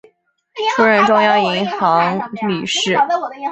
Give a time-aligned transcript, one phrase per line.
[0.75, 2.97] 出任中央银行理事。